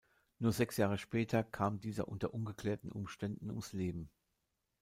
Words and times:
Nur 0.39 0.51
sechs 0.51 0.77
Jahre 0.77 0.97
später 0.97 1.43
kam 1.43 1.79
dieser 1.79 2.07
unter 2.07 2.33
ungeklärten 2.33 2.91
Umständen 2.91 3.51
ums 3.51 3.71
Leben. 3.71 4.09